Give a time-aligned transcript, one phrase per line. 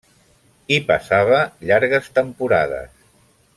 [0.75, 1.43] Hi passava
[1.73, 2.99] llargues temporades.